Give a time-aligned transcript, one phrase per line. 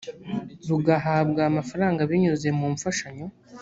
[0.69, 3.27] rugahabwa amafaranga binyuze mu mfashanyo